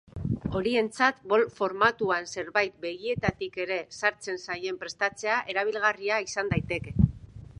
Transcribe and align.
Horientzat 0.59 1.19
bowl 1.33 1.43
formatuan 1.57 2.25
zerbait 2.37 2.79
begietatik 2.87 3.61
ere 3.65 3.77
sartzen 4.01 4.41
zaien 4.47 4.81
prestatzea 4.85 5.39
erabilgarria 5.55 6.17
izan 6.29 6.53
daiteke. 6.57 6.95